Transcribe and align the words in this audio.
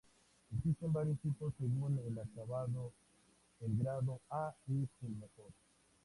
Existen 0.57 0.91
varios 0.91 1.19
tipos 1.19 1.53
según 1.59 1.99
el 1.99 2.17
acabado, 2.17 2.91
el 3.59 3.77
grado 3.77 4.19
A 4.31 4.51
es 4.67 4.89
el 5.03 5.11
mejor. 5.15 5.51